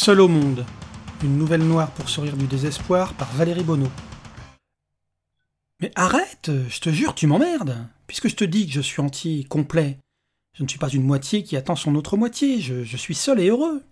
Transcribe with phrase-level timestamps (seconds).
[0.00, 0.64] Seul au monde.
[1.24, 3.90] Une nouvelle noire pour sourire du désespoir par Valérie Bonneau.
[5.80, 7.84] Mais arrête, je te jure, tu m'emmerdes.
[8.06, 9.98] Puisque je te dis que je suis entier, complet.
[10.54, 13.40] Je ne suis pas une moitié qui attend son autre moitié, je, je suis seul
[13.40, 13.82] et heureux.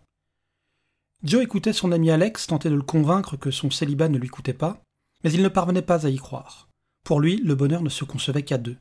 [1.25, 4.53] Joe écoutait son ami Alex tenter de le convaincre que son célibat ne lui coûtait
[4.53, 4.81] pas,
[5.25, 6.69] mais il ne parvenait pas à y croire.
[7.03, 8.77] Pour lui, le bonheur ne se concevait qu'à deux.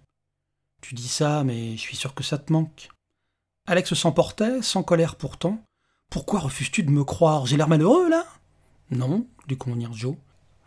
[0.83, 2.89] Tu dis ça, mais je suis sûr que ça te manque.
[3.65, 5.59] Alex s'emportait, sans colère pourtant.
[6.15, 7.45] Pourquoi refuses-tu de me croire?
[7.45, 8.23] J'ai l'air malheureux, là
[8.89, 10.15] Non, dut convenir Joe.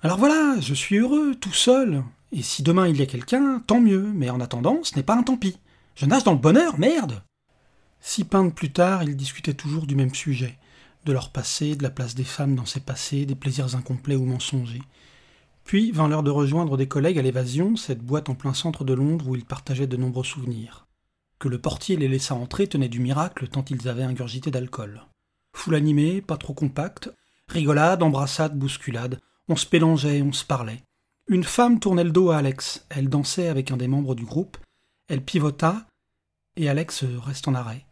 [0.03, 2.05] Alors voilà, je suis heureux, tout seul.
[2.33, 5.17] Et si demain il y a quelqu'un, tant mieux, mais en attendant, ce n'est pas
[5.17, 5.57] un tant pis.
[5.95, 7.23] Je nage dans le bonheur, merde
[8.03, 10.59] Six peintes plus tard, ils discutaient toujours du même sujet,
[11.07, 14.27] de leur passé, de la place des femmes dans ces passés, des plaisirs incomplets ou
[14.27, 14.83] mensongers.
[15.65, 18.93] Puis vint l'heure de rejoindre des collègues à l'évasion, cette boîte en plein centre de
[18.93, 20.87] Londres où ils partageaient de nombreux souvenirs.
[21.39, 25.07] Que le portier les laissa entrer tenait du miracle tant ils avaient ingurgité d'alcool.
[25.59, 27.11] Foule animée, pas trop compacte,
[27.49, 30.85] rigolade, embrassade, bousculade, on se pélangeait, on se parlait.
[31.27, 34.57] Une femme tournait le dos à Alex, elle dansait avec un des membres du groupe,
[35.09, 35.85] elle pivota,
[36.55, 37.85] et Alex reste en arrêt.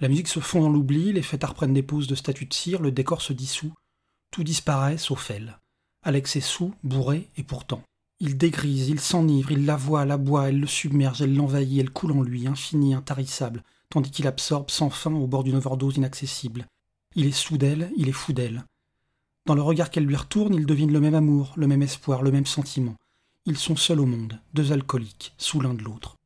[0.00, 2.82] La musique se fond dans l'oubli, les fêtards prennent des poses de statues de cire,
[2.82, 3.72] le décor se dissout,
[4.30, 5.58] tout disparaît sauf elle.
[6.02, 7.80] Alex est sous, bourré, et pourtant.
[8.20, 11.90] Il dégrise, il s'enivre, il la voit, la boit, elle le submerge, elle l'envahit, elle
[11.90, 16.66] coule en lui, infinie, intarissable, tandis qu'il absorbe sans fin au bord d'une overdose inaccessible.
[17.14, 18.64] Il est sous d'elle, il est fou d'elle.
[19.46, 22.32] Dans le regard qu'elle lui retourne, il devine le même amour, le même espoir, le
[22.32, 22.96] même sentiment.
[23.46, 26.16] Ils sont seuls au monde, deux alcooliques, sous l'un de l'autre.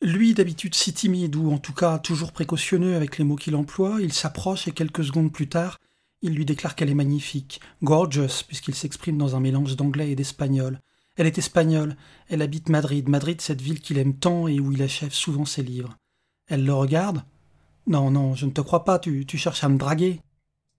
[0.00, 4.00] Lui, d'habitude si timide, ou en tout cas toujours précautionneux avec les mots qu'il emploie,
[4.00, 5.78] il s'approche et quelques secondes plus tard,
[6.22, 10.80] il lui déclare qu'elle est magnifique, gorgeous, puisqu'il s'exprime dans un mélange d'anglais et d'espagnol,
[11.16, 11.96] elle est espagnole,
[12.28, 15.62] elle habite Madrid, Madrid cette ville qu'il aime tant et où il achève souvent ses
[15.62, 15.96] livres.
[16.48, 17.22] Elle le regarde
[17.86, 20.20] Non, non, je ne te crois pas, tu, tu cherches à me draguer.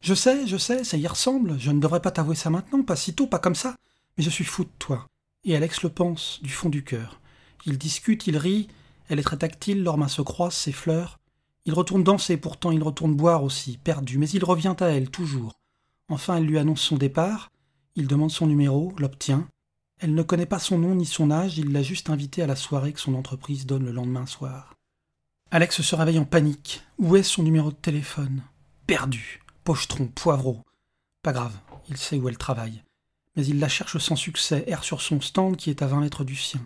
[0.01, 2.95] Je sais, je sais, ça y ressemble, je ne devrais pas t'avouer ça maintenant, pas
[2.95, 3.75] si tôt, pas comme ça,
[4.17, 5.07] mais je suis fou de toi.
[5.43, 7.19] Et Alex le pense, du fond du cœur.
[7.65, 8.67] Ils discutent, ils rient,
[9.09, 11.19] elle est très tactile, leurs mains se croisent, s'effleurent.
[11.65, 15.53] Il retourne danser, pourtant il retourne boire aussi, perdu, mais il revient à elle, toujours.
[16.09, 17.51] Enfin, elle lui annonce son départ,
[17.95, 19.47] il demande son numéro, l'obtient,
[19.99, 22.55] elle ne connaît pas son nom ni son âge, il l'a juste invitée à la
[22.55, 24.74] soirée que son entreprise donne le lendemain soir.
[25.51, 26.81] Alex se réveille en panique.
[26.97, 28.43] Où est son numéro de téléphone?
[28.87, 29.41] Perdu.
[29.63, 30.61] Pochetron, poivreau.
[31.21, 31.57] Pas grave,
[31.89, 32.83] il sait où elle travaille.
[33.35, 36.23] Mais il la cherche sans succès, erre sur son stand qui est à vingt mètres
[36.23, 36.65] du sien.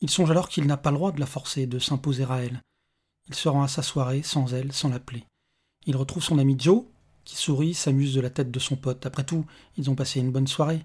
[0.00, 2.62] Il songe alors qu'il n'a pas le droit de la forcer, de s'imposer à elle.
[3.28, 5.24] Il se rend à sa soirée, sans elle, sans l'appeler.
[5.86, 6.84] Il retrouve son ami Joe,
[7.24, 9.06] qui sourit, s'amuse de la tête de son pote.
[9.06, 9.44] Après tout,
[9.76, 10.82] ils ont passé une bonne soirée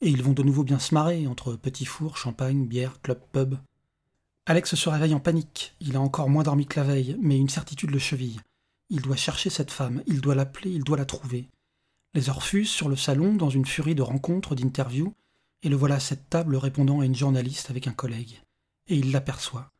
[0.00, 3.56] et ils vont de nouveau bien se marrer entre petits fours, champagne, bière, club, pub.
[4.46, 5.74] Alex se réveille en panique.
[5.80, 8.40] Il a encore moins dormi que la veille, mais une certitude le cheville.
[8.90, 11.48] Il doit chercher cette femme, il doit l'appeler, il doit la trouver.
[12.12, 15.14] Les heures fusent sur le salon dans une furie de rencontres, d'interviews,
[15.62, 18.42] et le voilà à cette table répondant à une journaliste avec un collègue.
[18.86, 19.70] Et il l'aperçoit.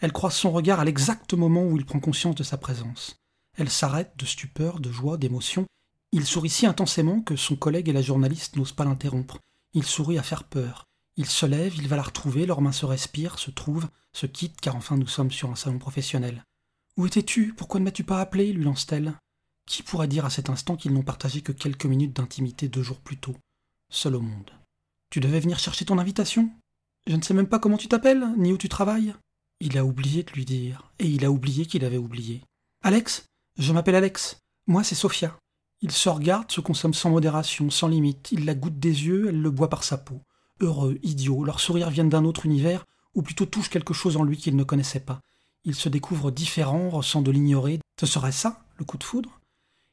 [0.00, 3.16] Elle croise son regard à l'exact moment où il prend conscience de sa présence.
[3.56, 5.64] Elle s'arrête de stupeur, de joie, d'émotion.
[6.12, 9.38] Il sourit si intensément que son collègue et la journaliste n'osent pas l'interrompre.
[9.72, 10.84] Il sourit à faire peur.
[11.16, 14.60] Il se lève, il va la retrouver, leurs mains se respirent, se trouvent, se quittent,
[14.60, 16.44] car enfin nous sommes sur un salon professionnel.
[16.96, 17.54] Où étais-tu?
[17.54, 18.52] Pourquoi ne m'as-tu pas appelé?
[18.52, 19.14] lui lance-t-elle.
[19.66, 23.00] Qui pourrait dire à cet instant qu'ils n'ont partagé que quelques minutes d'intimité deux jours
[23.00, 23.36] plus tôt?
[23.88, 24.50] Seul au monde.
[25.10, 26.50] Tu devais venir chercher ton invitation?
[27.06, 29.14] Je ne sais même pas comment tu t'appelles, ni où tu travailles.
[29.60, 32.42] Il a oublié de lui dire, et il a oublié qu'il avait oublié.
[32.82, 33.24] Alex?
[33.58, 34.38] Je m'appelle Alex.
[34.66, 35.36] Moi, c'est Sophia.
[35.82, 39.40] Il se regarde, se consomme sans modération, sans limite, il la goûte des yeux, elle
[39.40, 40.20] le boit par sa peau.
[40.60, 42.84] Heureux, idiot, leurs sourires viennent d'un autre univers,
[43.14, 45.20] ou plutôt touchent quelque chose en lui qu'il ne connaissait pas.
[45.64, 47.80] Il se découvre différent, ressent de l'ignorer.
[47.98, 49.40] Ce serait ça, le coup de foudre?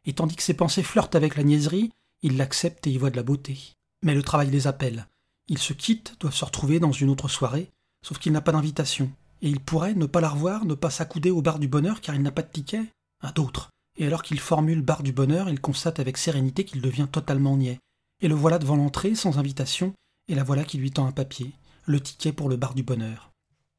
[0.06, 1.92] Et tandis que ses pensées flirtent avec la niaiserie,
[2.22, 3.74] il l'accepte et y voit de la beauté.
[4.04, 5.08] Mais le travail les appelle.
[5.48, 7.70] Ils se quittent, doivent se retrouver dans une autre soirée,
[8.06, 9.12] sauf qu'il n'a pas d'invitation.
[9.42, 12.16] Et il pourrait ne pas la revoir, ne pas s'accouder au bar du bonheur car
[12.16, 12.86] il n'a pas de ticket?
[13.22, 17.08] À d'autres et alors qu'il formule barre du bonheur, il constate avec sérénité qu'il devient
[17.12, 17.80] totalement niais.
[18.22, 19.94] Et le voilà devant l'entrée, sans invitation,
[20.28, 21.52] et la voilà qui lui tend un papier,
[21.88, 23.32] le ticket pour le bar du bonheur.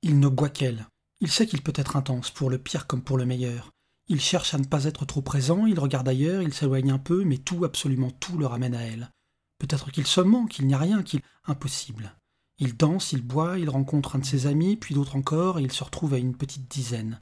[0.03, 0.89] Il ne boit qu'elle.
[1.21, 3.71] Il sait qu'il peut être intense, pour le pire comme pour le meilleur.
[4.09, 7.23] Il cherche à ne pas être trop présent, il regarde ailleurs, il s'éloigne un peu,
[7.23, 9.11] mais tout, absolument tout, le ramène à elle.
[9.59, 11.21] Peut-être qu'il se ment, qu'il n'y a rien, qu'il.
[11.47, 12.17] Impossible.
[12.59, 15.73] Il danse, il boit, il rencontre un de ses amis, puis d'autres encore, et il
[15.73, 17.21] se retrouve à une petite dizaine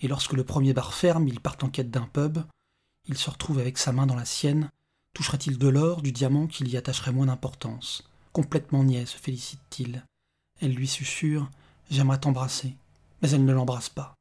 [0.00, 2.38] et lorsque le premier bar ferme, il part en quête d'un pub.
[3.06, 4.70] Il se retrouve avec sa main dans la sienne.
[5.14, 8.08] Toucherait-il de l'or, du diamant qu'il y attacherait moins d'importance?
[8.32, 10.04] Complètement niais, se félicite-t-il.
[10.60, 11.50] Elle lui susurre
[11.90, 12.74] J'aimerais t'embrasser.
[13.22, 14.14] Mais elle ne l'embrasse pas.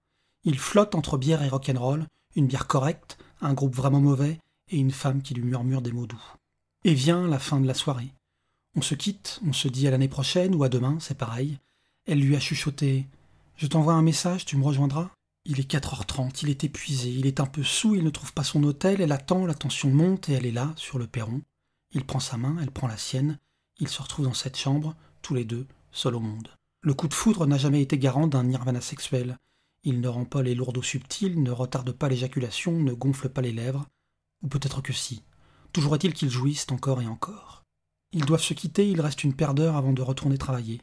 [0.43, 2.05] Il flotte entre bière et rock'n'roll,
[2.35, 4.39] une bière correcte, un groupe vraiment mauvais,
[4.69, 6.21] et une femme qui lui murmure des mots doux.
[6.83, 8.13] Et vient la fin de la soirée.
[8.75, 11.57] On se quitte, on se dit à l'année prochaine ou à demain, c'est pareil.
[12.05, 13.07] Elle lui a chuchoté
[13.55, 15.09] Je t'envoie un message, tu me rejoindras?
[15.45, 18.43] Il est 4h30, il est épuisé, il est un peu sous, il ne trouve pas
[18.43, 21.41] son hôtel, elle attend, la tension monte et elle est là, sur le perron.
[21.91, 23.39] Il prend sa main, elle prend la sienne,
[23.79, 26.49] ils se retrouvent dans cette chambre, tous les deux, seuls au monde.
[26.81, 29.37] Le coup de foudre n'a jamais été garant d'un nirvana sexuel.
[29.83, 33.51] Il ne rend pas les lourdeaux subtils, ne retarde pas l'éjaculation, ne gonfle pas les
[33.51, 33.85] lèvres.
[34.43, 35.23] Ou peut-être que si.
[35.73, 37.63] Toujours est-il qu'ils jouissent encore et encore.
[38.13, 40.81] Ils doivent se quitter, il reste une paire d'heures avant de retourner travailler.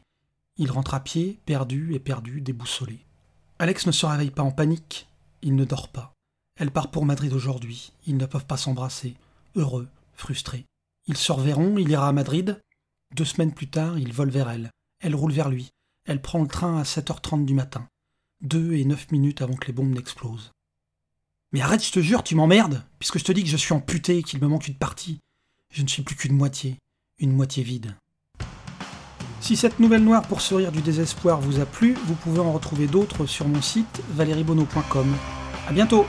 [0.57, 2.99] Il rentre à pied, perdu et perdu, déboussolé.
[3.59, 5.07] Alex ne se réveille pas en panique,
[5.41, 6.13] il ne dort pas.
[6.57, 9.15] Elle part pour Madrid aujourd'hui, ils ne peuvent pas s'embrasser,
[9.55, 10.65] heureux, frustrés.
[11.07, 12.61] Ils se reverront, il ira à Madrid.
[13.15, 14.71] Deux semaines plus tard, il vole vers elle.
[15.05, 15.71] Elle roule vers lui.
[16.05, 17.87] Elle prend le train à 7h30 du matin.
[18.41, 20.51] Deux et neuf minutes avant que les bombes n'explosent.
[21.51, 24.17] Mais arrête, je te jure, tu m'emmerdes, puisque je te dis que je suis amputé
[24.17, 25.19] et qu'il me manque une partie.
[25.71, 26.77] Je ne suis plus qu'une moitié,
[27.19, 27.95] une moitié vide.
[29.41, 32.87] Si cette nouvelle noire pour sourire du désespoir vous a plu, vous pouvez en retrouver
[32.87, 35.15] d'autres sur mon site valeriebono.com.
[35.67, 36.07] A bientôt